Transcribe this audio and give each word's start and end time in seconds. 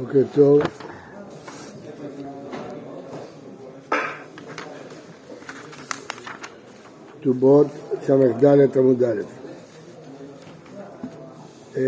בוקר 0.00 0.22
טוב. 0.34 0.60
כתובות 7.20 7.66
ס"ד 8.06 8.44
עמוד 8.76 9.02
א'. 9.02 9.22
אה, 11.76 11.82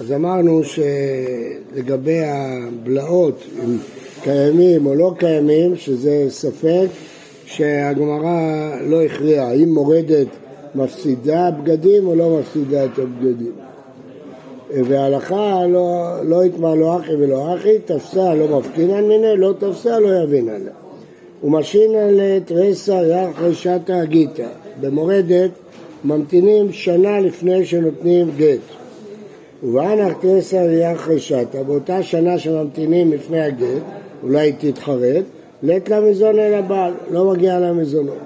אז 0.00 0.12
אמרנו 0.12 0.62
שלגבי 0.64 2.20
הבלעות, 2.24 3.42
אם 3.64 3.76
קיימים 4.22 4.86
או 4.86 4.94
לא 4.94 5.14
קיימים, 5.18 5.76
שזה 5.76 6.26
ספק 6.28 6.86
שהגמרא 7.44 8.70
לא 8.80 9.02
הכריעה, 9.02 9.48
האם 9.48 9.68
מורדת 9.68 10.28
מפסידה 10.74 11.50
בגדים 11.50 12.06
או 12.06 12.14
לא 12.14 12.38
מפסידה 12.40 12.84
את 12.84 12.98
הבגדים. 12.98 13.52
וההלכה 14.84 15.66
לא, 15.66 16.14
לא 16.24 16.44
יתמר 16.44 16.74
לו 16.74 16.96
אחי 16.96 17.14
ולא 17.14 17.54
אחי, 17.54 17.78
תפסה 17.84 18.34
לא 18.34 18.58
מפקינן 18.58 19.04
מיניה, 19.04 19.34
לא 19.34 19.54
תפסה 19.58 20.00
לא 20.00 20.22
יבינן 20.22 20.60
לה. 20.64 20.70
ומשינן 21.44 22.08
לתריסר 22.10 23.04
יח 23.04 23.42
רשתא 23.42 23.92
הגיתא. 23.92 24.46
במורדת 24.80 25.50
ממתינים 26.04 26.72
שנה 26.72 27.20
לפני 27.20 27.64
שנותנים 27.64 28.30
גט. 28.36 28.58
ובאנח 29.62 30.12
תריסר 30.20 30.70
יח 30.70 31.08
רשתא, 31.08 31.62
באותה 31.62 32.02
שנה 32.02 32.38
שממתינים 32.38 33.12
לפני 33.12 33.40
הגט, 33.40 33.82
אולי 34.22 34.52
תתחרט, 34.58 35.24
לית 35.62 35.88
לה 35.88 36.00
מזון 36.00 36.38
אל 36.38 36.54
הבעל, 36.54 36.92
לא 37.10 37.30
מגיע 37.30 37.60
לה 37.60 37.72
מזונות. 37.72 38.18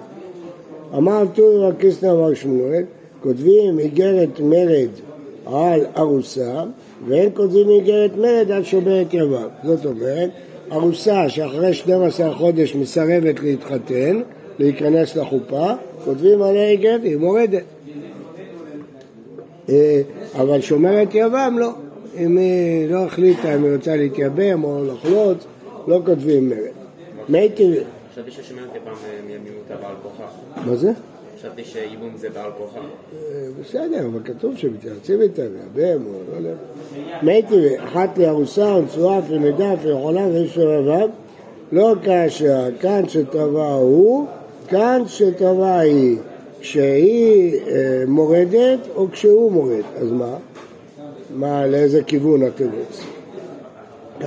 אמר 0.97 1.25
טורי 1.35 1.69
רקיסנא 1.69 2.13
אמר 2.13 2.35
שמואל, 2.35 2.83
כותבים 3.23 3.79
איגרת 3.79 4.41
מרד 4.41 4.89
על 5.47 5.87
ארוסה, 5.97 6.63
ואין 7.09 7.31
כותבים 7.35 7.69
איגרת 7.69 8.17
מרד 8.17 8.51
על 8.51 8.65
שומרת 8.65 9.15
יבם. 9.15 9.49
זאת 9.65 9.87
אומרת, 9.87 10.31
ארוסה 10.73 11.29
שאחרי 11.29 11.75
12 11.75 12.35
חודש 12.35 12.75
מסרבת 12.75 13.41
להתחתן, 13.41 14.21
להיכנס 14.59 15.17
לחופה, 15.17 15.73
כותבים 16.05 16.43
עליה 16.43 16.69
איגרת, 16.69 17.01
היא 17.03 17.17
מורדת. 17.17 17.63
אה, 19.69 20.03
אבל 20.35 20.61
שומרת 20.61 21.09
יבם 21.15 21.57
לא. 21.59 21.71
אם 22.19 22.39
היא 22.39 22.91
לא 22.91 23.05
החליטה 23.05 23.55
אם 23.55 23.65
היא 23.65 23.75
רוצה 23.77 23.97
להתייבם 23.97 24.65
או 24.65 24.85
לחלוץ, 24.85 25.39
לא 25.89 26.01
כותבים 26.07 26.49
מרד. 26.49 26.59
מי 27.29 27.49
טבעי. 27.49 27.81
חשבתי 28.13 28.31
ששומרת 28.31 28.69
יבם 28.77 28.93
מייבמים 29.27 29.53
אותה 29.59 29.83
בעל 29.83 29.95
כוחה. 30.03 30.25
מה 30.67 30.77
זה? 30.77 30.93
חשבתי 31.39 31.65
שייבום 31.65 32.17
זה 32.17 32.31
בעל 32.31 32.51
כוחה. 32.59 32.81
אה, 32.81 33.49
בסדר, 33.61 34.07
אבל 34.07 34.21
כתוב 34.25 34.57
שמתייעצים 34.57 35.23
איתה, 35.23 35.43
מייבם 35.43 36.07
או 36.07 36.13
לא 36.33 36.37
יודע. 36.37 36.55
טבעי, 37.43 37.85
אחת 37.85 38.19
לארוסה 38.19 38.75
ונצורה 38.75 39.19
אף 39.19 39.31
למדה 39.31 39.75
אף 39.75 39.79
יכולה 39.85 40.27
ויש 40.27 40.59
רבב, 40.59 41.09
לא 41.73 41.95
כאשר 42.03 42.69
כאן 42.81 43.09
שטבע 43.09 43.73
הוא, 43.73 44.27
כאן 44.69 45.03
שטבע 45.07 45.79
היא. 45.79 46.19
כשהיא 46.61 47.55
אה, 47.55 48.05
מורדת 48.07 48.79
או 48.95 49.07
כשהוא 49.13 49.53
מורד, 49.53 49.85
אז 50.01 50.13
מה? 50.13 50.37
מה, 51.35 51.67
לאיזה 51.67 52.03
כיוון 52.03 52.43
התירוץ? 52.43 53.05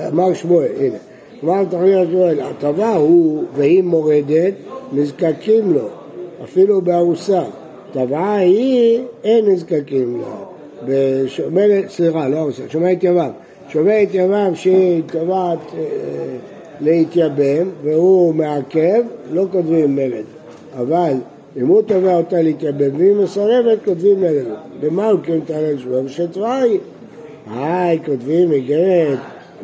אמר 0.08 0.34
שמואל, 0.34 0.72
הנה, 0.78 0.98
אמר 1.44 1.64
תחליט 1.64 2.08
שמואל, 2.10 2.40
הטבע 2.40 2.88
הוא 2.88 3.44
והיא 3.54 3.82
מורדת, 3.82 4.54
נזקקים 4.92 5.72
לו, 5.72 5.88
אפילו 6.44 6.80
בארוסה. 6.80 7.42
טבעה 7.92 8.36
היא, 8.36 9.02
אין 9.24 9.46
נזקקים 9.46 10.20
לה. 10.20 10.36
בשומרת, 10.86 11.88
סליחה, 11.88 12.28
לא 12.28 12.38
ארוסה, 12.38 12.62
שומרת 12.68 13.04
יבם. 13.04 13.30
שומרת 13.68 14.08
יבם 14.12 14.54
שהיא 14.54 15.02
טבעת 15.06 15.58
אה, 15.74 15.80
להתייבם 16.80 17.68
והוא 17.82 18.34
מעכב, 18.34 19.02
לא 19.32 19.46
כותבים 19.52 19.96
מרד. 19.96 20.24
אבל 20.78 21.12
אם 21.56 21.66
הוא 21.66 21.82
תובע 21.82 22.16
אותה 22.16 22.42
להתייבם 22.42 22.96
והיא 22.96 23.14
מסרבת, 23.14 23.78
כותבים 23.84 24.20
מרד. 24.20 24.46
במה 24.80 25.08
הוא 25.08 25.20
כן 25.22 25.40
תעלה 25.46 25.72
לשמוע? 25.72 26.00
בשטוואי. 26.00 26.78
היי, 27.54 27.98
כותבים 28.06 28.52
איגרת 28.52 29.18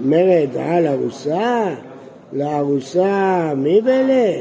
מרד 0.04 0.48
על 0.56 0.86
ארוסה? 0.86 1.74
לארוסה 2.32 3.52
מי 3.56 3.80
בלה? 3.80 4.32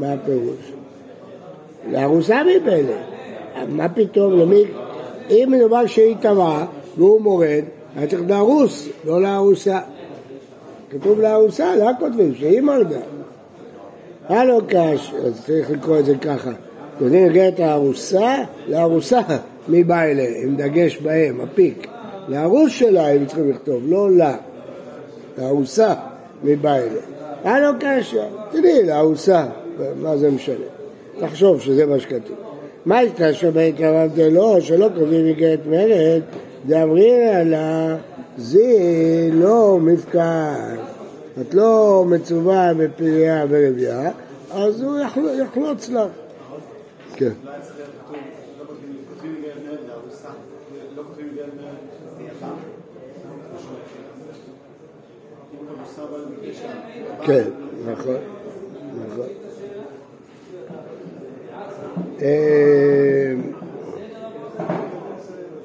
מה 0.00 0.12
הפירוש? 0.12 0.72
לארוסה 1.90 2.42
בלה? 2.64 2.96
מה 3.68 3.88
פתאום, 3.88 4.32
למי? 4.32 4.64
אם 5.30 5.48
מדובר 5.50 5.86
שהיא 5.86 6.16
טבעה 6.20 6.66
והוא 6.96 7.20
מורד, 7.20 7.62
היה 7.96 8.06
צריך 8.06 8.22
לארוס, 8.28 8.88
לא 9.04 9.22
לארוסה. 9.22 9.80
כתוב 10.90 11.20
לארוסה, 11.20 11.76
לא 11.76 11.90
כותבים, 11.98 12.34
שהיא 12.34 12.60
מרדה. 12.60 13.00
הלו 14.28 14.60
קש, 14.68 15.14
אז 15.24 15.44
צריך 15.46 15.70
לקרוא 15.70 15.98
את 15.98 16.04
זה 16.04 16.14
ככה. 16.18 16.50
יודעים 17.00 17.48
את 17.48 17.60
הארוסה? 17.60 18.36
לארוסה, 18.68 19.20
מי 19.68 19.84
בא 19.84 20.02
אליה? 20.02 20.42
עם 20.42 20.56
דגש 20.56 20.98
בהם, 20.98 21.40
הפיק. 21.40 21.86
לארוס 22.28 22.72
שלה 22.72 23.08
הם 23.08 23.26
צריכים 23.26 23.50
לכתוב, 23.50 23.82
לא 23.86 24.10
לה. 24.10 24.36
לארוסה, 25.38 25.94
מי 26.42 26.56
בא 26.56 26.74
אליה? 26.74 27.02
הלו 27.44 27.68
קש, 27.80 28.16
תראי, 28.52 28.86
לארוסה, 28.86 29.46
מה 30.02 30.16
זה 30.16 30.30
משנה? 30.30 30.71
תחשוב 31.20 31.60
שזה 31.60 31.86
מה 31.86 31.98
שכתוב. 31.98 32.36
מה 32.86 33.02
יש 33.02 33.44
בית 33.44 33.74
רב 33.80 34.10
דלא, 34.14 34.60
שלא 34.60 34.88
כותבים 34.94 35.26
איגרת 35.26 35.66
מרד, 35.66 36.22
דאמרינא 36.66 37.42
לה, 37.42 37.96
זה 38.36 38.60
לא 39.32 39.78
מפקד. 39.80 40.76
את 41.40 41.54
לא 41.54 42.04
מצווה 42.08 42.74
בפריה 42.74 43.44
ורבייה, 43.48 44.10
אז 44.50 44.82
הוא 44.82 44.98
יחלוץ 45.42 45.88
לך. 45.88 46.10
כן. 47.14 47.32
כן, 57.24 57.48
נכון, 57.86 58.16
נכון. 59.08 59.41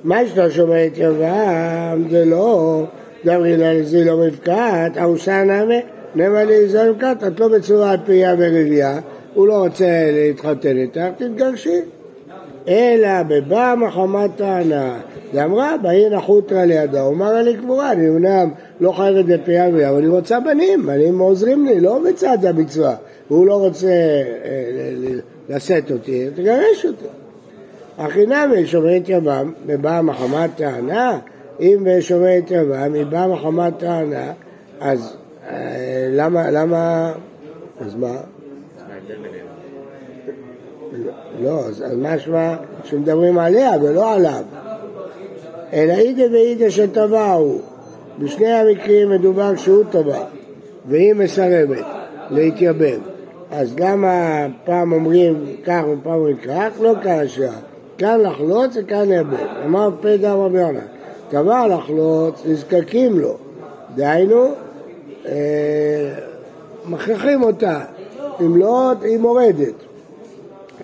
מה 0.04 0.22
יש 0.22 0.38
לה 0.38 0.52
שומעת 0.52 0.92
יבם? 0.98 2.04
זה 2.10 2.26
לא 2.26 2.84
דברי 3.26 3.58
לזה 3.58 4.06
לא 4.06 4.18
מבקעת, 4.18 4.98
ארוסה 4.98 5.44
נאמה, 5.44 5.74
נאמה 6.16 6.44
לי 6.44 6.70
זה 6.70 6.92
מבקעת, 6.92 7.24
את 7.24 7.40
לא 7.40 7.50
מצווה 7.50 7.92
על 7.92 7.98
פריה 8.06 8.36
ורבייה, 8.38 9.00
הוא 9.34 9.48
לא 9.48 9.58
רוצה 9.58 10.12
להתחתן 10.12 10.78
איתך, 10.78 11.02
תתגרשי. 11.18 11.80
אלא 12.68 13.24
בבא 13.28 13.76
מחמת 13.78 14.30
טענה, 14.36 15.00
ואמרה, 15.34 15.76
באי 15.82 16.10
נחותרא 16.10 16.66
לידה, 16.66 17.08
אמר 17.08 17.34
לי 17.42 17.58
קבורה, 17.58 17.92
אני 17.92 18.10
אמנם 18.10 18.50
לא 18.80 18.92
חייבת 18.92 19.26
בפריה 19.26 19.68
ורבייה, 19.68 19.90
אבל 19.90 19.98
אני 19.98 20.08
רוצה 20.08 20.40
בנים, 20.40 20.86
בנים 20.86 21.20
עוזרים 21.20 21.66
לי, 21.66 21.80
לא 21.80 22.04
מצד 22.04 22.46
המצווה, 22.46 22.96
והוא 23.30 23.46
לא 23.46 23.54
רוצה 23.54 23.88
אה, 23.88 25.20
לשאת 25.50 25.92
אותי, 25.92 26.30
תגרש 26.36 26.86
אותי. 26.86 27.06
הכי 27.98 28.26
נמי 28.26 28.68
שומרת 28.68 29.04
יבם, 29.08 29.54
בבא 29.66 30.02
מחמת 30.04 30.50
טענה, 30.56 31.20
אם 31.60 31.84
בשומרת 31.84 32.52
יבם, 32.52 32.94
היא 32.94 33.06
באה 33.06 33.28
מחמת 33.28 33.74
טענה, 33.78 34.34
אז 34.80 35.18
אה, 35.50 36.08
למה, 36.12 36.52
למה, 36.52 37.14
אז 37.80 37.96
מה? 37.96 38.18
לא, 41.42 41.60
אז 41.60 41.84
משמע 41.98 42.56
שמדברים 42.84 43.40
עליה 43.40 43.72
ולא 43.82 44.14
עליו. 44.14 44.44
אלא 45.74 45.94
אידה 45.94 46.24
ואידה 46.32 46.72
שטבעו. 46.72 47.62
בשני 48.20 48.52
המקרים 48.52 49.10
מדובר 49.10 49.56
שהוא 49.56 49.84
טבע, 49.92 50.24
והיא 50.86 51.14
מסרבת 51.14 51.86
להתייבם. 52.30 53.00
אז 53.52 53.80
למה 53.80 54.46
פעם 54.66 54.92
אומרים 54.92 55.46
כך 55.66 55.82
ופעם 55.92 56.14
אומרים 56.14 56.38
כך? 56.38 56.70
לא 56.82 56.94
כאשר. 57.04 57.52
כאן 57.98 58.20
לחלוץ 58.22 58.78
וכאן 58.78 59.12
יבם. 59.12 59.36
אמר 59.66 59.90
פדה 60.02 60.34
רבי 60.34 60.60
יונה. 60.60 60.80
טבע 61.30 61.68
לחלוץ, 61.68 62.42
נזקקים 62.46 63.20
לו. 63.20 63.38
דהיינו, 63.96 64.48
אה, 65.26 65.34
מכריחים 66.86 67.44
אותה. 67.44 67.80
אם 68.42 68.58
לא, 68.58 68.92
היא 69.02 69.20
מורדת. 69.20 69.74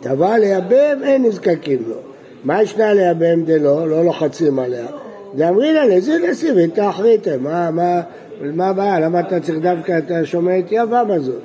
טבע 0.01 0.38
לייבם, 0.38 1.04
אין 1.04 1.25
נזקקים 1.25 1.80
לו. 1.88 1.95
מה 2.44 2.63
ישנה 2.63 2.94
לייבם 2.94 3.44
דלא? 3.44 3.88
לא 3.88 4.06
לוחצים 4.06 4.60
עליה. 4.60 4.86
דאמרינא 5.36 5.80
לזה 5.80 6.18
נשיא 6.30 6.51
ותאחריתם. 6.56 7.44
מה, 7.44 8.69
הבעיה? 8.69 9.00
למה 9.00 9.19
אתה 9.19 9.39
צריך 9.39 9.60
דווקא 9.60 9.98
את 9.98 10.12
השומעת 10.12 10.65
יבם 10.71 11.07
הזאת? 11.10 11.42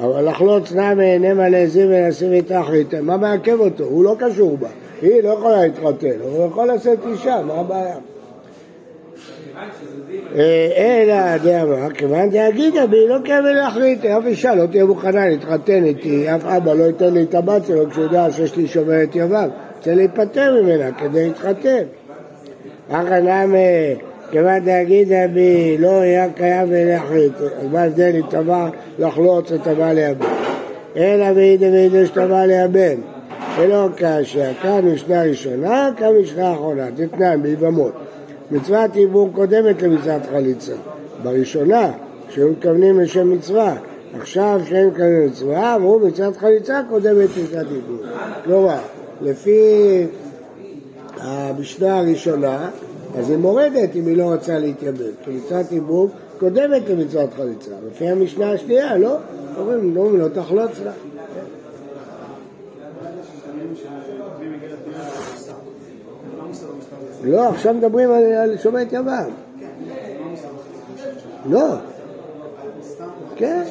אבל 0.00 0.28
לחלוץ 0.28 0.72
נמי 0.72 1.18
נמה 1.18 1.48
לזה 1.48 1.86
ונשיא 1.88 2.28
ותאחריתם. 2.38 3.06
מה 3.06 3.16
מעכב 3.16 3.60
אותו? 3.60 3.84
הוא 3.84 4.04
לא 4.04 4.16
קשור 4.18 4.56
בה. 4.56 4.68
היא 5.02 5.22
לא 5.22 5.28
יכולה 5.28 5.62
להתחתן, 5.62 6.20
הוא 6.22 6.46
יכול 6.46 6.70
לשאת 6.70 6.98
אישה, 7.06 7.40
מה 7.46 7.54
הבעיה? 7.54 7.96
אה, 10.36 10.68
אלא 10.76 11.36
דאמר, 11.36 11.90
כיוון 11.90 12.30
דאגידה 12.30 12.86
בי 12.86 13.08
לא 13.08 13.16
כאבי 13.24 13.54
להחליט, 13.54 14.04
אף 14.04 14.26
אישה 14.26 14.54
לא 14.54 14.66
תהיה 14.66 14.84
מוכנה 14.84 15.28
להתחתן 15.28 15.84
איתי, 15.84 16.34
אף 16.34 16.44
אבא 16.44 16.72
לא 16.72 16.84
ייתן 16.84 17.14
לי 17.14 17.22
את 17.22 17.34
הבת 17.34 17.66
שלו 17.66 17.90
כשהוא 17.90 18.04
יודע 18.04 18.30
שיש 18.30 18.56
לי 18.56 18.66
שומרת 18.66 19.08
יבב, 19.16 19.48
רוצה 19.76 19.94
להיפטר 19.94 20.62
ממנה 20.62 20.92
כדי 20.92 21.26
להתחתן. 21.26 21.84
אחא 22.90 23.20
נמי, 23.20 23.94
כיוון 24.30 24.58
דאגידה 24.58 25.26
בי 25.34 25.76
לא 25.78 26.00
היה 26.00 26.32
קיים 26.32 26.68
ולהחליט, 26.70 27.32
אז 27.40 27.72
מה 27.72 27.80
ההבדל 27.80 28.12
אם 28.16 28.26
טבע 28.30 28.68
לחלוץ 28.98 29.52
או 29.52 29.58
טבע 29.58 29.92
ליבן? 29.92 30.26
אלא 30.96 31.26
ואידה 31.34 31.66
ואידה 31.66 32.06
שטבע 32.06 32.46
ליבן, 32.46 33.00
ולא 33.58 33.88
כאשר, 33.96 34.50
כאן 34.62 34.80
משנה 34.84 35.22
ראשונה, 35.22 35.90
כאן 35.96 36.08
משנה 36.22 36.52
אחרונה, 36.52 36.86
תתנן 36.96 37.42
ביבמות. 37.42 37.92
מצוות 38.50 38.96
ייבום 38.96 39.30
קודמת 39.32 39.82
למצוות 39.82 40.22
חליצה. 40.30 40.72
בראשונה, 41.22 41.90
כשהיו 42.28 42.48
מתכוונים 42.48 43.00
לשם 43.00 43.32
מצווה, 43.32 43.76
עכשיו 44.20 44.60
כשהם 44.64 44.88
מתכוונים 44.88 45.22
למצווה, 45.22 45.74
אמרו 45.74 45.98
מצוות 45.98 46.36
חליצה 46.36 46.80
קודמת 46.88 47.28
למצוות 47.36 47.66
ייבום. 47.72 47.98
כלומר, 48.44 48.78
לפי 49.22 50.06
המשנה 51.20 51.98
הראשונה, 51.98 52.68
אז 53.16 53.30
היא 53.30 53.38
מורדת 53.38 53.96
אם 53.96 54.06
היא 54.06 54.16
לא 54.16 54.24
רוצה 54.34 54.58
להתייבם, 54.58 55.10
כי 55.24 55.30
מצוות 55.30 55.72
ייבום 55.72 56.08
קודמת 56.38 56.88
למצוות 56.88 57.34
חליצה. 57.34 57.70
לפי 57.86 58.08
המשנה 58.08 58.52
השנייה, 58.52 58.98
לא, 58.98 59.16
אומרים, 59.58 59.94
לא, 59.94 60.18
לא 60.18 60.28
תחלוץ 60.28 60.70
לה. 60.84 60.92
לא, 67.24 67.48
עכשיו 67.48 67.74
מדברים 67.74 68.10
על, 68.10 68.58
שומעת 68.58 68.92
יוון. 68.92 69.30
לא. 71.46 71.66
כן, 73.36 73.62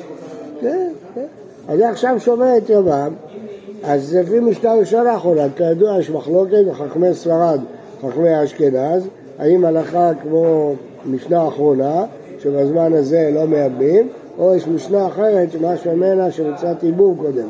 כן, 0.61 0.91
כן. 1.15 1.25
אז 1.67 1.79
עכשיו 1.81 2.19
שומעת 2.19 2.69
יוון, 2.69 3.15
אז 3.83 4.15
לפי 4.15 4.39
משנה 4.39 4.73
ראשונה 4.73 5.11
האחרונה, 5.11 5.43
כידוע 5.55 5.99
יש 5.99 6.09
מחלוקת 6.09 6.65
בחכמי 6.69 7.13
ספרד, 7.13 7.59
חכמי 8.01 8.43
אשכנז, 8.43 9.07
האם 9.39 9.65
הלכה 9.65 10.11
כמו 10.23 10.73
משנה 11.05 11.41
האחרונה, 11.41 12.05
שבזמן 12.39 12.93
הזה 12.93 13.29
לא 13.33 13.45
מייבאים, 13.45 14.07
או 14.39 14.55
יש 14.55 14.67
משנה 14.67 15.07
אחרת 15.07 15.51
שמשהו 15.51 15.95
ממנה 15.95 16.31
שמצוות 16.31 16.83
עיבור 16.83 17.15
קודמת. 17.17 17.45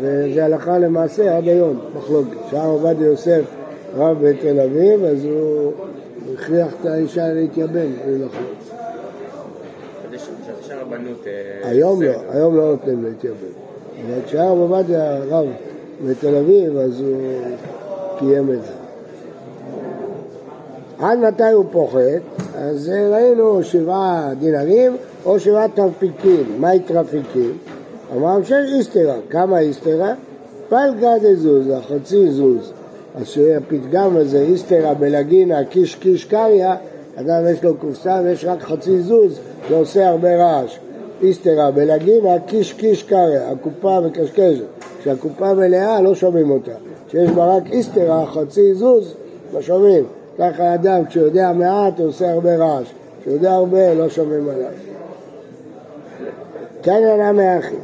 וזה 0.00 0.44
הלכה 0.44 0.78
למעשה 0.78 1.36
עד 1.36 1.48
היום, 1.48 1.78
מחלוקת. 1.96 2.36
שער 2.50 2.66
עובדיה 2.66 3.06
יוסף 3.06 3.42
רב 3.96 4.16
בתל 4.20 4.60
אביב, 4.60 5.04
אז 5.04 5.24
הוא 5.24 5.72
הכריח 6.34 6.74
את 6.80 6.86
האישה 6.86 7.32
להתייבם 7.32 7.90
ולחוץ. 8.06 8.70
אה, 11.26 11.68
היום 11.70 12.02
לא, 12.02 12.12
היום 12.30 12.56
לא 12.56 12.70
נותנים 12.70 13.04
להתייבם. 13.04 13.36
אבל 14.06 14.20
כשהרב 14.26 14.58
עובדיה 14.58 15.18
רב 15.18 15.46
בתל 16.06 16.36
אביב, 16.36 16.76
אז 16.76 17.00
הוא 17.00 17.20
קיים 18.18 18.50
את 18.52 18.62
זה. 18.62 18.83
עד 20.98 21.18
מתי 21.18 21.50
הוא 21.52 21.64
פוחת? 21.72 22.22
אז 22.58 22.92
ראינו 23.12 23.62
שבעה 23.62 24.30
דינרים 24.38 24.96
או 25.24 25.40
שבעה 25.40 25.68
תרפיקים. 25.68 26.44
מהי 26.58 26.78
תרפיקים? 26.78 27.58
אמרנו 28.16 28.44
שיש 28.44 28.72
איסתרה. 28.72 29.14
כמה 29.30 29.58
איסתרה? 29.58 30.14
פלגה 30.68 31.18
דזוזה, 31.22 31.76
חצי 31.80 32.30
זוז. 32.30 32.72
אז 33.14 33.26
שהפתגם 33.26 34.16
הזה, 34.16 34.40
איסתרא 34.40 34.94
בלגינה 34.94 35.64
קיש 35.64 35.94
קיש 35.94 36.24
קריא, 36.24 36.68
אדם 37.16 37.42
יש 37.52 37.64
לו 37.64 37.76
קופסה 37.76 38.20
ויש 38.24 38.44
רק 38.44 38.62
חצי 38.62 39.00
זוז, 39.00 39.38
זה 39.68 39.76
עושה 39.76 40.08
הרבה 40.08 40.36
רעש. 40.36 40.78
איסתרא 41.22 41.70
בלגינה 41.70 42.38
קיש 42.46 42.72
קיש 42.72 43.02
קריא, 43.02 43.40
הקופה 43.40 44.00
מקשקשת. 44.00 44.64
כשהקופה 45.00 45.54
מלאה 45.54 46.00
לא 46.00 46.14
שומעים 46.14 46.50
אותה. 46.50 46.72
כשיש 47.08 47.30
בה 47.30 47.56
רק 47.56 47.62
איסתרא, 47.70 48.24
חצי 48.26 48.74
זוז, 48.74 49.14
לא 49.54 49.62
שומעים. 49.62 50.04
ככה 50.38 50.74
אדם, 50.74 51.04
כשהוא 51.04 51.24
יודע 51.24 51.52
מעט, 51.52 51.98
הוא 51.98 52.08
עושה 52.08 52.32
הרבה 52.32 52.56
רעש. 52.56 52.92
כשהוא 53.20 53.34
יודע 53.34 53.52
הרבה, 53.52 53.94
לא 53.94 54.08
שומעים 54.08 54.48
עליו. 54.48 54.70
כן 56.82 57.02
ענה 57.14 57.32
מאחי, 57.32 57.76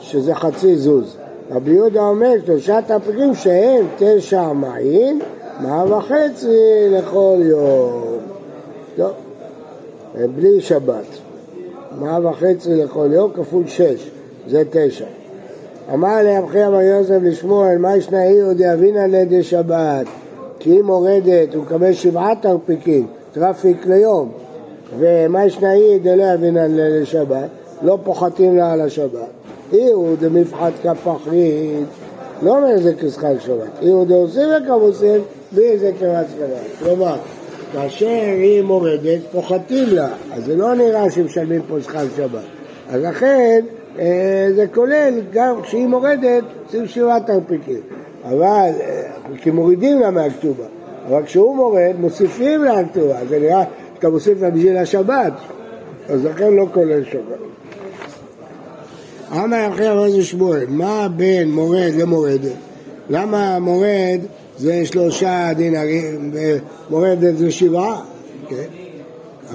שזה 0.00 0.34
חצי 0.34 0.76
זוז. 0.76 1.16
רבי 1.50 1.70
יהודה 1.70 2.00
אומר 2.00 2.32
שלושת 2.46 2.82
הפרקים 2.88 3.34
שהם 3.34 3.86
תשע 3.98 4.52
מעין, 4.52 5.20
מה 5.60 5.84
וחצי 5.88 6.86
לכל 6.90 7.36
יום. 7.40 8.04
טוב, 8.96 9.12
בלי 10.36 10.60
שבת. 10.60 11.06
מה 12.00 12.18
וחצי 12.28 12.74
לכל 12.74 13.08
יום 13.12 13.32
כפול 13.32 13.62
שש, 13.66 14.10
זה 14.48 14.62
תשע. 14.70 15.04
אמר 15.94 16.22
לאבחי 16.22 16.66
אמר 16.66 16.80
יוסף 16.80 17.18
לשמואל, 17.22 17.78
מה 17.78 17.96
ישנה 17.96 18.22
עיר 18.22 18.52
דאבינא 18.52 18.98
לידי 18.98 19.42
שבת? 19.42 20.06
כי 20.62 20.70
היא 20.70 20.82
מורדת, 20.82 21.54
הוא 21.54 21.62
מקבל 21.62 21.92
שבעה 21.92 22.34
תרפיקים, 22.40 23.06
טרפיק 23.32 23.86
ליום. 23.86 24.32
ומה 24.98 25.46
ישנה 25.46 25.72
עיר 25.72 25.98
דלא 26.02 26.34
אבינא 26.34 26.58
לידי 26.58 27.06
שבת? 27.06 27.48
לא 27.82 27.98
פוחתים 28.04 28.56
לה 28.56 28.72
על 28.72 28.80
השבת. 28.80 29.28
איהו 29.72 30.16
דמפחת 30.20 30.72
כפחית, 30.82 31.86
לא 32.42 32.56
אומר 32.56 32.78
זה 32.78 32.94
כשכר 32.94 33.38
שבת, 33.38 33.82
איהו 33.82 34.04
דעושים 34.04 34.48
וכמוסים, 34.62 35.20
בלי 35.52 35.78
זה 35.78 35.90
כמעט 36.00 36.26
שבת. 36.38 36.78
כלומר, 36.78 37.16
כאשר 37.72 38.06
היא 38.36 38.62
מורדת, 38.62 39.20
פוחתים 39.32 39.84
לה, 39.88 40.08
אז 40.32 40.44
זה 40.44 40.56
לא 40.56 40.74
נראה 40.74 41.10
שמשלמים 41.10 41.62
פה 41.68 41.80
שכר 41.80 42.04
שבת. 42.16 42.42
אז 42.90 43.02
לכן 43.02 43.64
אה, 43.98 44.48
זה 44.54 44.66
כולל, 44.74 45.20
גם 45.32 45.62
כשהיא 45.62 45.86
מורדת, 45.86 46.44
עושים 46.66 46.86
שבעת 46.86 47.26
תרפיקים. 47.26 47.80
אבל, 48.24 48.70
אה, 48.80 49.02
כי 49.42 49.50
מורידים 49.50 50.00
לה 50.00 50.10
מהכתובה. 50.10 50.64
אבל 51.08 51.22
כשהוא 51.24 51.56
מורד, 51.56 51.94
מוסיפים 51.98 52.64
לה 52.64 52.80
הכתובה. 52.80 53.18
זה 53.28 53.38
נראה 53.38 53.64
שאתה 53.94 54.08
מוסיף 54.10 54.42
לה 54.42 54.50
בשביל 54.50 54.76
השבת, 54.76 55.32
אז 56.08 56.24
לכן 56.24 56.54
לא 56.54 56.66
כולל 56.74 57.04
שבת. 57.04 57.52
אמר 59.32 59.68
אחי 59.74 59.88
רבי 59.88 60.22
שמואל, 60.22 60.64
מה 60.68 61.08
בין 61.16 61.50
מורד 61.50 61.92
למורדת? 61.98 62.52
למה 63.10 63.58
מורד 63.58 64.20
זה 64.58 64.86
שלושה 64.86 65.50
דינרים 65.56 66.32
ומורדת 66.90 67.36
זה 67.36 67.50
שבעה? 67.50 68.00
כן. 68.48 68.56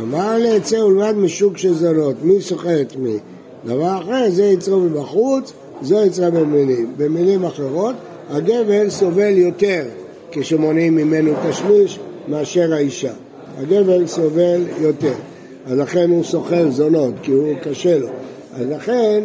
אמר 0.01 0.38
לעצה 0.38 0.86
ולמד 0.86 1.15
משוק 1.15 1.58
של 1.58 1.74
זונות, 1.74 2.15
מי 2.22 2.42
סוחר 2.42 2.82
את 2.82 2.96
מי? 2.96 3.18
דבר 3.65 3.98
אחר, 4.01 4.30
זה 4.30 4.46
יצרו 4.46 4.80
מבחוץ, 4.80 5.53
זה 5.82 5.96
יצרה 5.96 6.30
במילים. 6.30 6.94
במילים 6.98 7.46
אחרות, 7.46 7.96
הגבר 8.29 8.89
סובל 8.89 9.38
יותר 9.38 9.84
כשמונעים 10.31 10.96
ממנו 10.96 11.34
תשמיש 11.50 12.00
מאשר 12.27 12.74
האישה. 12.74 13.12
הגבר 13.57 14.07
סובל 14.07 14.62
יותר, 14.81 15.13
אז 15.67 15.77
לכן 15.77 16.10
הוא 16.10 16.24
סוחר 16.24 16.69
זונות, 16.69 17.13
כי 17.22 17.31
הוא 17.31 17.53
קשה 17.62 17.98
לו. 17.98 18.07
אז 18.53 18.65
לכן, 18.69 19.24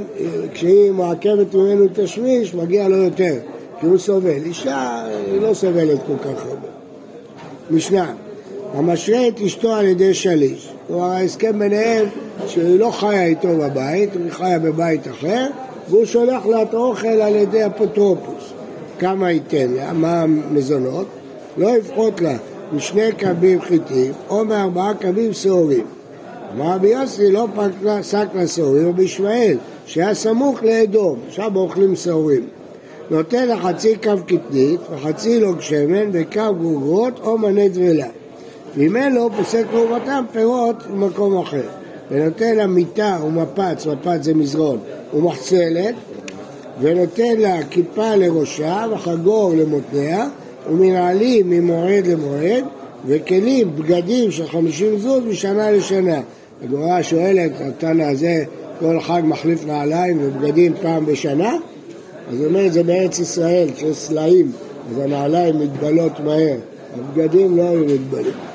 כשהיא 0.53 0.91
מעכבת 0.91 1.55
ממנו 1.55 1.87
תשמיש, 1.93 2.55
מגיע 2.55 2.89
לו 2.89 2.97
יותר, 2.97 3.35
כי 3.81 3.87
הוא 3.87 3.99
סובל. 3.99 4.45
אישה 4.45 5.05
היא 5.27 5.41
לא 5.41 5.55
סובלת 5.55 5.99
כל 6.07 6.17
כך 6.19 6.47
הרבה. 6.47 6.69
משנה, 7.71 8.13
המשרה 8.75 9.29
את 9.29 9.41
אשתו 9.41 9.73
על 9.73 9.85
ידי 9.85 10.15
שליש. 10.15 10.73
כלומר, 10.89 11.05
ההסכם 11.05 11.59
ביניהם 11.59 12.07
שהיא 12.47 12.79
לא 12.79 12.91
חיה 12.91 13.27
איתו 13.27 13.49
בבית, 13.49 14.11
היא 14.15 14.31
חיה 14.31 14.59
בבית 14.59 15.09
אחר, 15.09 15.47
והוא 15.89 16.05
שולח 16.05 16.47
לה 16.47 16.63
את 16.63 16.75
האוכל 16.75 17.09
על 17.09 17.37
ידי 17.37 17.67
אפוטרופוס. 17.67 18.52
כמה 19.03 19.31
ייתן 19.31 19.73
לה, 19.73 19.93
מה 19.93 20.23
המזונות? 20.23 21.07
לא 21.57 21.77
יפחות 21.77 22.21
לה 22.21 22.37
משני 22.73 23.13
קבים 23.13 23.61
חיטים 23.61 24.13
או 24.29 24.45
מארבעה 24.45 24.95
קבים 24.95 25.33
שעורים. 25.33 25.87
אמר 26.55 26.75
רבי 26.75 26.89
יוסי 26.89 27.31
לא 27.31 27.47
פסק 28.01 28.27
לשעורים, 28.35 28.89
רבי 28.89 29.03
ישמעאל, 29.03 29.57
שהיה 29.87 30.15
סמוך 30.15 30.63
לאדום, 30.63 31.19
שם 31.29 31.57
אוכלים 31.57 31.97
שעורים. 31.97 32.47
נותן 33.11 33.49
לה 33.49 33.57
חצי 33.61 33.97
קו 34.03 34.11
קטנית 34.27 34.81
וחצי 34.91 35.41
לוג 35.41 35.61
שמן 35.61 36.11
וקו 36.13 36.55
גרוגרות 36.61 37.21
או 37.23 37.39
מנה 37.39 37.69
דבלה. 37.69 38.09
ואם 38.77 38.97
אין 38.97 39.15
לו, 39.15 39.31
פוסק 39.37 39.65
לעומתם 39.73 40.25
פירות 40.33 40.87
במקום 40.87 41.39
אחר. 41.39 41.67
ונותן 42.11 42.57
לה 42.57 42.67
מיטה 42.67 43.19
ומפץ, 43.27 43.87
מפץ 43.87 44.25
זה 44.25 44.35
מזרון, 44.35 44.79
ומחצלת, 45.15 45.95
ונותן 46.81 47.37
לה 47.39 47.63
כיפה 47.71 48.15
לראשה 48.15 48.85
וחגור 48.93 49.53
למותניה, 49.57 50.29
ומנהלים 50.71 51.51
ממועד 51.51 52.07
למועד, 52.07 52.65
וכלים, 53.07 53.77
בגדים 53.77 54.31
של 54.31 54.49
חמישים 54.49 54.99
זוז 54.99 55.25
משנה 55.25 55.71
לשנה. 55.71 56.21
הגמרא 56.65 57.03
שואלת, 57.03 57.51
התנא 57.61 58.03
הזה 58.03 58.45
כל 58.79 59.01
חג 59.01 59.23
מחליף 59.25 59.67
נעליים 59.67 60.19
ובגדים 60.23 60.75
פעם 60.83 61.07
בשנה? 61.07 61.57
אז 62.31 62.41
היא 62.41 62.47
אומרת, 62.47 62.73
זה 62.73 62.83
בארץ 62.83 63.19
ישראל, 63.19 63.69
כשיש 63.77 63.97
סלעים, 63.97 64.53
אז 64.91 64.99
הנעליים 64.99 65.61
מתבלות 65.61 66.21
מהר, 66.21 66.57
הבגדים 66.99 67.57
לא 67.57 67.63
היו 67.63 67.85
מתבלים. 67.85 68.52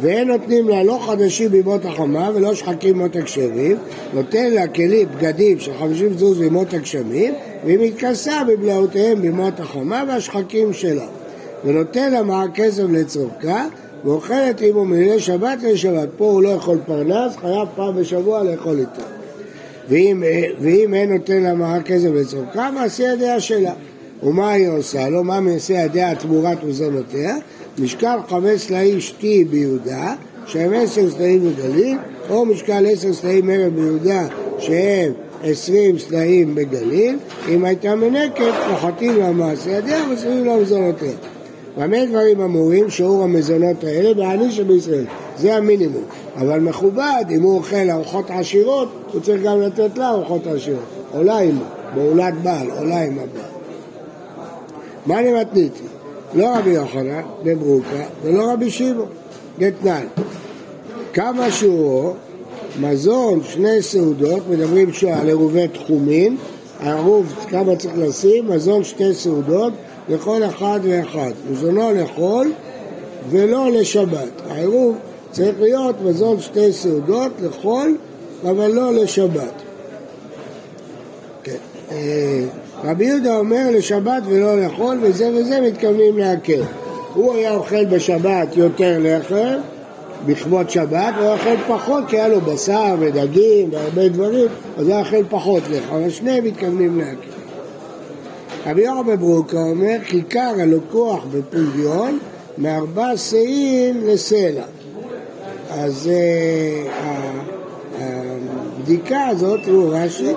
ואין 0.00 0.28
נותנים 0.28 0.68
לה 0.68 0.82
לא 0.82 0.98
חדשים 1.06 1.50
בימות 1.50 1.84
החמה 1.84 2.30
ולא 2.34 2.54
שחקים 2.54 2.94
בימות 2.94 3.16
הגשמים, 3.16 3.76
נותן 4.14 4.50
לה 4.50 4.66
כלים, 4.66 5.08
בגדים 5.16 5.58
של 5.58 5.72
חמישים 5.78 6.18
זוז 6.18 6.38
בימות 6.38 6.74
הגשמים, 6.74 7.34
והיא 7.64 7.78
מתכסה 7.78 8.42
בבלעותיהם 8.48 9.22
בימות 9.22 9.60
החמה 9.60 10.04
והשחקים 10.08 10.72
שלה. 10.72 11.06
ונותן 11.64 12.12
לה 12.12 12.22
מער 12.22 12.46
כסף 12.54 12.82
לצורכה, 12.90 13.66
ואוכלת 14.04 14.60
עמו 14.60 14.84
מלילי 14.84 15.20
שבת 15.20 15.62
לשבת. 15.62 16.08
פה 16.16 16.24
הוא 16.24 16.42
לא 16.42 16.48
יכול 16.48 16.78
פרנס, 16.86 17.36
חייב 17.36 17.68
פעם 17.76 17.96
בשבוע 17.96 18.42
לאכול 18.42 18.78
איתה. 18.78 19.02
ואם, 19.88 20.22
ואם 20.60 20.94
אין 20.94 21.12
נותן 21.12 21.42
לה 21.42 21.54
מער 21.54 21.82
כסף 21.82 22.08
לצורכה, 22.14 22.70
מעשה 22.70 23.02
ידיה 23.02 23.40
שלה. 23.40 23.72
ומה 24.22 24.50
היא 24.50 24.68
עושה 24.68 25.08
לו? 25.08 25.24
מה 25.24 25.40
מעשה 25.40 25.74
ידיה 25.74 26.14
תמורת 26.14 26.64
מזונותיה? 26.64 27.36
משקל 27.78 28.18
חמש 28.28 28.60
סלעים 28.60 29.00
שתי 29.00 29.44
ביהודה, 29.44 30.14
שהם 30.46 30.72
עשר 30.74 31.10
סלעים 31.10 31.50
בגליל, 31.50 31.98
או 32.30 32.44
משקל 32.44 32.86
עשר 32.86 33.12
סלעים 33.12 33.46
מרב 33.46 33.74
ביהודה, 33.74 34.26
שהם 34.58 35.12
עשרים 35.42 35.98
סלעים 35.98 36.54
בגליל, 36.54 37.16
אם 37.48 37.64
הייתה 37.64 37.94
מנקת, 37.94 38.52
נוחתים 38.70 39.18
לה 39.18 39.32
מעשה 39.32 39.70
ידיה 39.70 40.02
ושמים 40.10 40.44
לה 40.44 40.56
מזונותיה. 40.56 41.12
במה 41.76 42.06
דברים 42.06 42.40
אמורים 42.40 42.90
שיעור 42.90 43.22
המזונות 43.22 43.84
האלה 43.84 44.14
בעני 44.14 44.52
שבישראל, 44.52 45.04
זה 45.36 45.54
המינימום. 45.54 46.04
אבל 46.36 46.60
מכובד, 46.60 47.24
אם 47.30 47.42
הוא 47.42 47.56
אוכל 47.56 47.90
ארוחות 47.90 48.30
עשירות, 48.30 48.88
הוא 49.12 49.20
צריך 49.20 49.42
גם 49.42 49.60
לתת 49.60 49.98
לה 49.98 50.08
ארוחות 50.08 50.46
עשירות. 50.46 50.82
עולה 51.12 51.38
עמו, 51.38 51.64
בעולת 51.94 52.34
בעל, 52.42 52.70
עולה 52.78 53.02
עם 53.02 53.18
הבעל. 53.18 53.50
מה 55.06 55.20
אני 55.20 55.40
מתניתי? 55.40 55.82
לא 56.34 56.56
רבי 56.56 56.70
יוחנן 56.70 57.22
בברוקה 57.42 58.04
ולא 58.22 58.52
רבי 58.52 58.70
שמעון, 58.70 59.08
דתנן. 59.58 60.06
כמה 61.12 61.50
שיעורו, 61.50 62.12
מזון 62.80 63.40
שני 63.44 63.82
סעודות, 63.82 64.42
מדברים 64.50 64.90
על 65.14 65.28
עירובי 65.28 65.68
תחומין, 65.68 66.36
הערוב 66.80 67.34
כמה 67.48 67.76
צריך 67.76 67.94
לשים, 67.98 68.48
מזון 68.48 68.84
שתי 68.84 69.14
סעודות, 69.14 69.72
לכל 70.08 70.44
אחד 70.44 70.80
ואחד. 70.82 71.30
מזונו 71.50 71.92
לאכול 71.92 72.52
ולא 73.30 73.70
לשבת. 73.70 74.28
העירוב 74.50 74.96
צריך 75.30 75.60
להיות 75.60 75.96
מזון 76.04 76.40
שתי 76.40 76.72
סעודות 76.72 77.32
לאכול, 77.42 77.96
אבל 78.42 78.70
לא 78.70 78.92
לשבת. 78.92 79.52
כן. 81.42 81.56
אה, 82.84 82.90
רבי 82.90 83.04
יהודה 83.04 83.36
אומר 83.36 83.66
לשבת 83.72 84.22
ולא 84.26 84.60
לאכול, 84.60 84.98
וזה 85.02 85.30
וזה 85.34 85.60
מתכוונים 85.60 86.18
להקל. 86.18 86.62
הוא 87.14 87.34
היה 87.34 87.54
אוכל 87.54 87.84
בשבת 87.84 88.56
יותר 88.56 88.98
לחם, 89.00 89.58
בכבוד 90.26 90.70
שבת, 90.70 91.14
הוא 91.20 91.28
אוכל 91.28 91.56
פחות 91.68 92.04
כי 92.08 92.16
היה 92.16 92.28
לו 92.28 92.40
בשר 92.40 92.94
ודגים 92.98 93.68
והרבה 93.72 94.08
דברים, 94.08 94.46
אז 94.76 94.88
הוא 94.88 94.96
אוכל 94.96 95.24
פחות 95.28 95.62
לחם, 95.70 95.94
אבל 95.94 96.10
שניהם 96.10 96.44
מתכוונים 96.44 96.98
להקל. 96.98 97.38
רבי 98.66 98.82
יורם 98.82 99.06
בברוקה 99.06 99.58
אומר, 99.58 99.96
כיכר 100.06 100.52
הלקוח 100.58 101.24
בפוליון 101.32 102.18
מארבע 102.58 103.16
שאים 103.16 104.06
לסלע. 104.06 104.62
אז 105.70 106.10
uh, 106.10 108.00
הבדיקה 108.00 109.26
הזאת, 109.26 109.60
הוא 109.66 109.94
רש"י, 109.94 110.32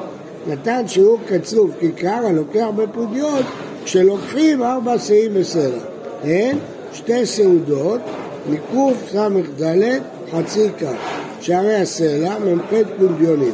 נתן 0.47 0.87
שיעור 0.87 1.19
קצוב 1.27 1.71
כיכר 1.79 2.25
הלוקח 2.25 2.67
בפודיון 2.75 3.41
כשלוקחים 3.83 4.63
ארבע 4.63 4.97
שאים 4.99 5.33
בסלע. 5.33 5.79
הן 6.23 6.57
שתי 6.93 7.25
סעודות, 7.25 8.01
ניקוף 8.49 8.93
ס"ד, 9.11 9.99
חצי 10.31 10.67
קר. 10.77 10.93
שערי 11.41 11.75
הסלע, 11.75 12.39
מ"ח 12.39 12.73
פונדיונים. 12.99 13.53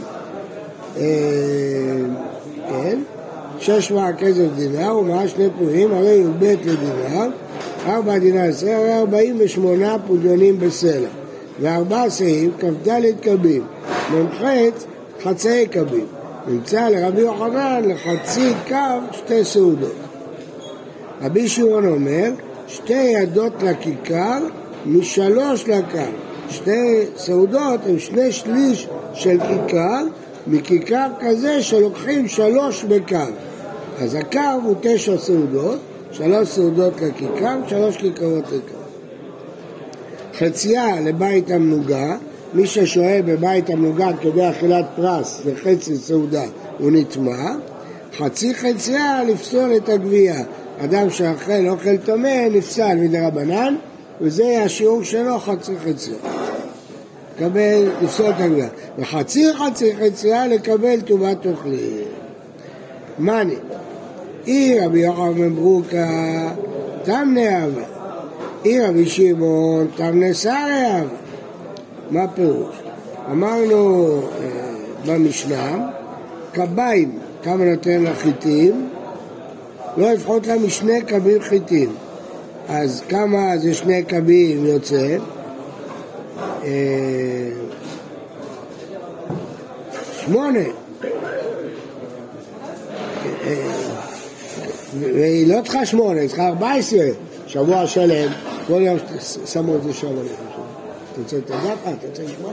אה, 0.98 1.04
כן, 2.70 3.00
שש 3.60 3.92
מאה 3.92 4.14
כסף 4.14 4.46
דינר 4.56 4.98
ומעל 4.98 5.28
שני 5.28 5.48
פודים, 5.58 5.94
הרי 5.94 6.16
י"ב 6.16 6.44
לדינר, 6.44 7.30
ארבע 7.86 8.18
דינר 8.18 8.50
עשרה, 8.50 8.76
הרי 8.76 9.00
ארבעים 9.00 9.36
ושמונה 9.40 9.96
פודיונים 10.08 10.60
בסלע. 10.60 11.10
וארבע 11.62 12.10
שאים, 12.10 12.52
כ"ד 12.60 12.90
קבים, 13.22 13.64
מ"ח 14.12 14.42
חצאי 15.24 15.68
קבים. 15.68 16.17
נמצא 16.48 16.90
לרבי 16.90 17.22
יוחנן 17.22 17.82
לחצי 17.86 18.52
קו 18.68 18.76
שתי 19.12 19.46
סעודות. 19.46 19.96
רבי 21.22 21.48
שמעון 21.48 21.88
אומר, 21.88 22.32
שתי 22.68 22.94
ידות 22.94 23.64
לכיכר 23.64 24.40
משלוש 24.86 25.68
לקו. 25.68 25.98
שתי 26.50 27.06
סעודות 27.18 27.80
הם 27.86 28.00
שני 28.00 28.32
שליש 28.32 28.88
של 29.14 29.38
כיכר, 29.40 30.04
מכיכר 30.48 31.08
כזה 31.20 31.62
שלוקחים 31.62 32.28
שלוש 32.28 32.84
בקו. 32.84 33.18
אז 34.00 34.16
הקו 34.16 34.40
הוא 34.64 34.76
תשע 34.82 35.18
סעודות, 35.18 35.80
שלוש 36.12 36.48
סעודות 36.48 36.94
לכיכר, 37.02 37.58
שלוש 37.68 37.98
כיכרות 37.98 38.46
לכו. 38.48 38.78
חצייה 40.38 41.02
לבית 41.02 41.52
המנוגה, 41.52 42.18
מי 42.54 42.68
ששוהה 42.68 43.22
בבית 43.22 43.70
המנוגד 43.70 44.14
כדי 44.22 44.50
אכילת 44.50 44.86
פרס 44.96 45.42
וחצי 45.46 45.98
סעודה 45.98 46.44
הוא 46.80 46.92
נטמע, 46.92 47.56
חצי 48.18 48.54
חצייה 48.54 49.24
לפסול 49.24 49.76
את 49.76 49.90
הגבייה. 49.90 50.44
אדם 50.80 51.10
שאכל 51.10 51.68
אוכל 51.68 51.98
טמא 51.98 52.48
נפסל 52.52 52.96
מדי 52.96 53.20
רבנן, 53.20 53.76
וזה 54.22 54.62
השיעור 54.66 55.04
שלו 55.04 55.40
חצי 55.40 55.72
חצייה. 55.78 56.18
לקבל, 57.36 57.90
לפסול 58.02 58.30
את 58.30 58.36
הגבייה. 58.40 58.68
וחצי 58.98 59.54
חצי 59.54 59.96
חצייה 59.96 60.48
לקבל 60.48 61.02
טומאת 61.02 61.46
אוכלים. 61.46 62.04
מאני, 63.20 63.56
אי 64.48 64.80
רבי 64.86 65.00
יוחנן 65.00 65.56
ברוקה 65.56 66.08
תמנה 67.04 67.62
אהבה, 67.62 67.84
אי 68.66 68.82
רבי 68.82 69.06
שמעון 69.06 69.88
תמנה 69.96 70.34
שרי 70.34 70.86
אהבה. 70.86 71.27
מה 72.12 72.24
הפירוש? 72.24 72.76
אמרנו 73.32 74.22
אה, 74.22 74.76
במשנה, 75.06 75.90
קביים, 76.52 77.20
כמה 77.44 77.66
נותן 77.66 78.04
לחיטים? 78.04 78.90
לא 79.98 80.12
לפחות 80.12 80.48
לה 80.48 80.58
משני 80.58 81.02
קבים 81.02 81.42
חיטים. 81.42 81.90
אז 82.70 83.04
כמה 83.10 83.58
זה 83.58 83.74
שני 83.74 84.04
קבים 84.04 84.66
יוצא? 84.66 85.18
אה, 86.64 87.50
שמונה. 90.12 90.60
אה, 93.46 93.88
והיא 95.00 95.48
לא 95.48 95.62
צריכה 95.64 95.86
שמונה, 95.86 96.20
היא 96.20 96.28
צריכה 96.28 96.48
ארבע 96.48 96.74
עשרה, 96.74 97.08
שבוע 97.48 97.88
שלם, 97.88 98.32
כל 98.68 98.82
יום 98.82 98.98
שמו 99.46 99.76
את 99.76 99.84
זה 99.84 99.94
שם. 99.94 100.08
אתה 101.18 101.24
רוצה 101.24 101.38
את 101.38 101.52
הדחה? 101.52 101.74
אתה 101.94 102.08
רוצה 102.08 102.24
לשמוע? 102.24 102.52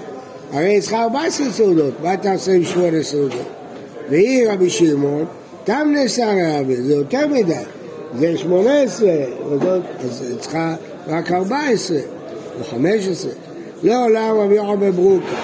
הרי 0.53 0.69
היא 0.69 0.81
צריכה 0.81 1.03
14 1.03 1.51
סעודות, 1.51 1.95
מה 2.03 2.17
תעשה 2.17 2.53
עם 2.53 2.65
שמונה 2.65 3.03
סעודות? 3.03 3.47
והיא 4.11 4.49
רבי 4.49 4.71
שמעון, 4.71 5.25
תמנה 5.65 6.09
שרה 6.09 6.61
רבי, 6.61 6.77
זה 6.77 6.95
יותר 6.95 7.29
מדי, 7.29 7.55
זה 8.19 8.39
18, 8.39 9.13
אז 10.01 10.35
צריכה 10.41 10.75
רק 11.07 11.33
14 11.33 11.99
או 12.59 12.65
15. 12.65 13.31
לא 13.83 14.05
עולם 14.05 14.37
רבי 14.39 14.55
יוחנן 14.55 14.81
בברוקה, 14.81 15.37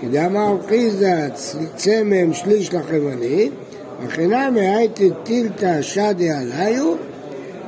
כי 0.00 0.06
דאמר 0.06 0.56
חיזה 0.68 1.28
צמם 1.76 2.34
שליש 2.34 2.74
לחמני, 2.74 3.50
החינמי 4.06 4.60
הייתי 4.60 5.10
טילתא 5.22 5.82
שדי 5.82 6.30
עליו, 6.30 6.94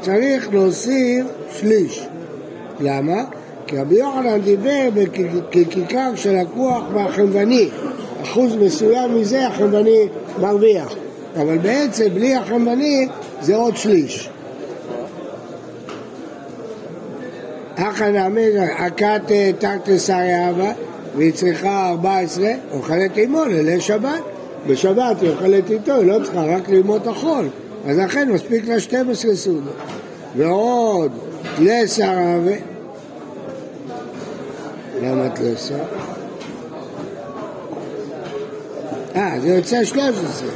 צריך 0.00 0.48
להוסיף 0.52 1.26
שליש. 1.52 2.06
למה? 2.80 3.24
כי 3.74 3.80
רבי 3.80 3.94
יוחנן 3.94 4.40
דיבר 4.40 4.88
בכיכר 5.50 6.10
שלקוח 6.14 6.82
מהחנווני, 6.94 7.68
אחוז 8.22 8.56
מסוים 8.56 9.20
מזה 9.20 9.46
החנווני 9.46 10.08
מרוויח, 10.40 10.94
אבל 11.40 11.58
בעצם 11.58 12.08
בלי 12.14 12.34
החנווני 12.34 13.08
זה 13.40 13.56
עוד 13.56 13.76
שליש. 13.76 14.30
אחא 17.74 18.04
נעמד, 18.04 18.50
הכת 18.78 19.22
תרתי 19.58 19.98
סרי 19.98 20.50
אבא 20.50 20.72
והיא 21.16 21.32
צריכה 21.32 21.88
14, 21.88 22.48
אוכלת 22.72 23.16
עמו 23.16 23.44
לילי 23.44 23.80
שבת. 23.80 24.22
בשבת 24.66 25.20
היא 25.20 25.30
אוכלת 25.30 25.70
איתו, 25.70 25.94
היא 25.94 26.06
לא 26.06 26.24
צריכה 26.24 26.44
רק 26.44 26.68
ללמוד 26.68 27.08
החול, 27.08 27.48
אז 27.86 27.98
לכן 27.98 28.32
מספיק 28.32 28.68
לה 28.68 28.80
12 28.80 29.34
סעודות. 29.36 29.76
ועוד 30.36 31.12
אבא 31.58 32.73
למה 35.04 35.26
את 35.26 35.40
לא 35.40 35.52
עושה? 35.52 35.74
אה, 39.16 39.36
זה 39.42 39.48
יוצא 39.48 39.84
13. 39.84 40.48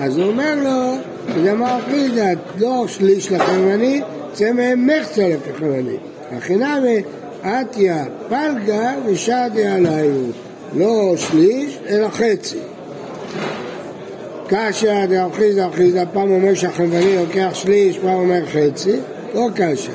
אז 0.00 0.16
הוא 0.16 0.24
אומר 0.24 0.54
לו, 0.54 0.96
זה 1.42 1.54
מה 1.54 1.78
חידה, 1.90 2.28
לא 2.58 2.84
שליש 2.88 3.32
לחמני, 3.32 4.02
זה 4.34 4.52
מהם 4.52 4.86
מחצה 4.86 5.28
לחמני. 5.48 5.96
החינמי, 6.36 7.02
עטיה 7.42 8.04
פלגה 8.28 8.94
ושדיה 9.06 9.74
עליו, 9.74 10.14
לא 10.74 11.14
שליש, 11.16 11.78
אלא 11.88 12.08
חצי. 12.08 12.58
דרב 15.08 15.32
חיסדא 15.32 15.68
חיסדא 15.74 16.04
פעם 16.12 16.30
אומר 16.30 16.54
שהחלבני 16.54 17.16
לוקח 17.16 17.50
שליש, 17.52 17.98
פעם 17.98 18.14
אומר 18.14 18.46
חצי, 18.46 18.96
לא 19.34 19.48
כאשר. 19.54 19.92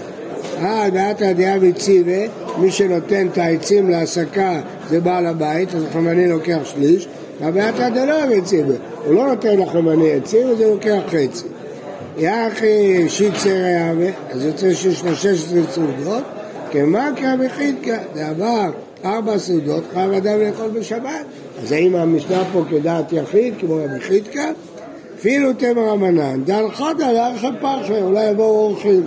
אה, 0.61 0.89
דעתא 0.89 1.33
דעה 1.33 1.55
וציבה, 1.61 2.42
מי 2.57 2.71
שנותן 2.71 3.27
את 3.27 3.37
העצים 3.37 3.89
להסקה 3.89 4.59
זה 4.89 4.99
בעל 4.99 5.25
הבית, 5.25 5.75
אז 5.75 5.83
החלבני 5.83 6.27
לוקח 6.27 6.59
שליש, 6.63 7.07
ובעתא 7.41 7.89
דלא 7.89 8.15
וציבה, 8.29 8.73
הוא 9.05 9.15
לא 9.15 9.27
נותן 9.27 9.59
לחלבני 9.59 10.11
עצים, 10.11 10.47
אז 10.47 10.61
הוא 10.61 10.73
לוקח 10.73 10.99
חצי. 11.07 11.45
יחי 12.17 13.09
שיצר 13.09 13.49
יהווה, 13.49 14.09
אז 14.31 14.45
יוצא 14.45 14.73
שיש 14.73 15.03
לו 15.03 15.15
16 15.15 15.59
סעודות, 15.71 16.23
כמקרא 16.71 17.35
וחידקא, 17.39 17.97
זה 18.13 18.27
עבר 18.27 18.69
ארבע 19.05 19.37
סעודות, 19.37 19.83
חייב 19.93 20.13
אדם 20.13 20.39
לאכול 20.39 20.69
בשבת. 20.69 21.25
אז 21.63 21.71
האם 21.71 21.95
המשנה 21.95 22.43
פה 22.53 22.63
כדעת 22.69 23.13
יחיד, 23.13 23.53
כמו 23.59 23.75
רבי 23.75 23.99
חידקא? 23.99 24.51
אפילו 25.19 25.53
תמר 25.53 25.89
המנן, 25.89 26.43
דל 26.43 26.65
חודא 26.73 27.11
לארחב 27.11 27.51
פרחה, 27.61 28.01
אולי 28.01 28.29
יבואו 28.29 28.49
אורחים. 28.49 29.03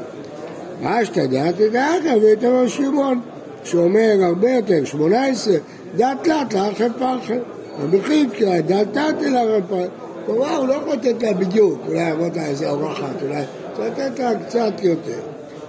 אשתא 0.84 1.26
דעת 1.26 1.54
דעת 1.72 2.02
ותמר 2.22 2.68
שמעון, 2.68 3.20
שאומר 3.66 4.12
הרבה 4.22 4.50
יותר, 4.50 4.84
שמונה 4.84 5.26
עשרה, 5.26 5.56
דעת 5.96 6.24
תלת 6.24 6.54
לארחב 6.54 6.88
פרחה. 6.98 7.34
רבי 7.82 8.02
חידקא, 8.02 8.60
דעת 8.60 8.88
תת 8.92 9.22
לארחב 9.22 9.66
פרחה. 9.68 9.86
כלומר, 10.26 10.56
הוא 10.56 10.68
לא 10.68 10.92
לתת 10.92 11.22
לה 11.22 11.32
בדיוק, 11.32 11.80
אולי 11.88 12.12
לה 12.34 12.46
איזה 12.46 12.70
אורחת, 12.70 13.22
אולי, 13.22 13.42
לתת 13.78 14.18
לה 14.18 14.30
קצת 14.46 14.72
יותר. 14.82 15.20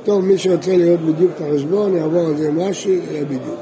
טוב, 0.04 0.26
מי 0.26 0.38
שרוצה 0.38 0.78
לראות 0.78 1.00
בדיוק 1.00 1.32
את 1.36 1.42
החשבון, 1.42 1.98
יעבור 1.98 2.28
על 2.28 2.38
זה 2.38 2.52
משי, 2.52 3.00
יהיה 3.12 3.26
בדיוק. 3.26 3.60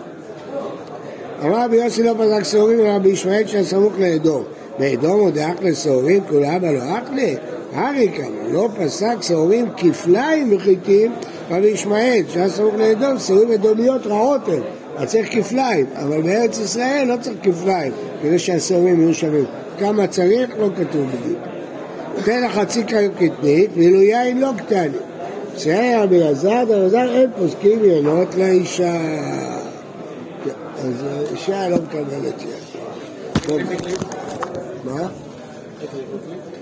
אמר 1.43 1.65
רבי 1.65 1.75
יוסי 1.75 2.03
לא 2.03 2.13
פסק 2.19 2.43
שעורים 2.43 2.79
ורבי 2.79 3.09
ישמעאל 3.09 3.47
שהיה 3.47 3.63
סמוך 3.63 3.93
לאדום. 3.99 4.43
באדום 4.79 5.19
עוד 5.19 5.37
אח 5.37 5.53
לשעורים 5.61 6.23
כולה 6.29 6.55
אבל 6.55 6.71
לא 6.71 6.79
אח 6.83 7.09
לי? 7.13 7.35
ארי 7.75 8.11
כמה, 8.15 8.51
לא 8.51 8.69
פסק 8.79 9.15
שעורים 9.21 9.65
כפליים 9.77 10.53
וחיטים 10.55 11.11
רבי 11.49 11.67
ישמעאל 11.67 12.23
שהיה 12.29 12.49
סמוך 12.49 12.75
לאדום, 12.75 13.19
שעורים 13.19 13.51
אדומיות 13.51 14.07
רעות 14.07 14.47
הן. 14.47 14.61
אז 14.97 15.09
צריך 15.09 15.27
כפליים, 15.31 15.85
אבל 15.95 16.21
בארץ 16.21 16.59
ישראל 16.59 17.07
לא 17.07 17.15
צריך 17.21 17.35
כפליים, 17.43 17.91
כדי 18.21 18.39
שהשעורים 18.39 19.01
יהיו 19.01 19.13
שווים. 19.13 19.45
כמה 19.79 20.07
צריך, 20.07 20.49
לא 20.59 20.69
כתוב 20.75 21.07
בדיוק. 21.07 21.39
תן 22.25 22.41
לה 22.41 22.49
חצי 22.49 22.83
קטנית, 22.83 23.69
ואילו 23.75 24.01
יין 24.01 24.41
לא 24.41 24.49
קטני. 24.57 24.97
שהיה 25.57 26.03
רבי 26.03 26.17
אלעזר, 26.21 26.61
רבי 26.61 26.73
אלעזר 26.73 27.15
אין 27.15 27.29
פוסקים 27.37 27.79
ינות 27.85 28.35
לאישה. 28.35 28.97
אז 30.83 31.05
אישה 31.31 31.69
לא 31.69 31.77
מקבלת 31.77 32.41
יד. 32.41 33.61
מה? 34.83 35.07